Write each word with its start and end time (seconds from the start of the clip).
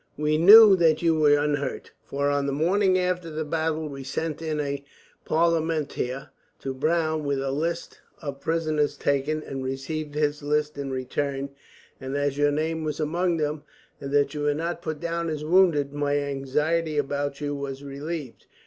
"We 0.17 0.39
knew 0.39 0.75
that 0.77 1.03
you 1.03 1.13
were 1.13 1.37
unhurt, 1.37 1.91
for 2.03 2.27
on 2.31 2.47
the 2.47 2.51
morning 2.51 2.97
after 2.97 3.29
the 3.29 3.45
battle 3.45 3.87
we 3.87 4.03
sent 4.03 4.41
in 4.41 4.59
a 4.59 4.83
parlementaire 5.25 6.29
to 6.61 6.73
Browne 6.73 7.23
with 7.23 7.37
the 7.37 7.51
list 7.51 7.99
of 8.19 8.41
prisoners 8.41 8.97
taken, 8.97 9.43
and 9.43 9.63
received 9.63 10.15
his 10.15 10.41
list 10.41 10.75
in 10.79 10.89
return; 10.89 11.51
and 11.99 12.17
as 12.17 12.35
your 12.35 12.49
name 12.51 12.83
was 12.83 12.99
among 12.99 13.37
them, 13.37 13.61
and 13.99 14.33
you 14.33 14.41
were 14.41 14.55
not 14.55 14.81
put 14.81 14.99
down 14.99 15.29
as 15.29 15.45
wounded, 15.45 15.93
my 15.93 16.17
anxiety 16.17 16.97
about 16.97 17.39
you 17.39 17.53
was 17.53 17.83
relieved. 17.83 18.47